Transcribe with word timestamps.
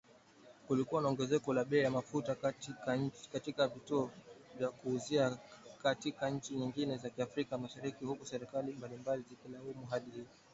Kulikuwa 0.67 1.01
na 1.01 1.07
ongezeko 1.07 1.53
la 1.53 1.65
bei 1.65 1.83
ya 1.83 1.91
mafuta 1.91 2.35
katika 3.31 3.67
vituo 3.67 4.11
vya 4.59 4.69
kuuzia 4.69 5.37
katika 5.83 6.29
nchi 6.29 6.53
nyingine 6.55 6.97
za 6.97 7.11
Afrika 7.23 7.57
Mashariki, 7.57 8.05
huku 8.05 8.25
serikali 8.25 8.71
mbalimbali 8.73 9.23
zikilaumu 9.29 9.85
hali 9.89 10.11
hiyo 10.11 10.25